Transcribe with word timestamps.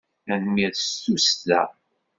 Tanemmirt 0.25 0.77
s 0.81 0.89
tussda! 1.03 1.61